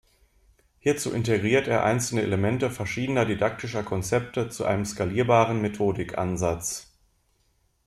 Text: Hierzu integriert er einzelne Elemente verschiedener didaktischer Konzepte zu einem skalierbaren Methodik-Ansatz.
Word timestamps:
Hierzu 0.79 1.11
integriert 1.11 1.67
er 1.67 1.83
einzelne 1.83 2.23
Elemente 2.23 2.71
verschiedener 2.71 3.23
didaktischer 3.23 3.83
Konzepte 3.83 4.49
zu 4.49 4.65
einem 4.65 4.83
skalierbaren 4.83 5.61
Methodik-Ansatz. 5.61 6.97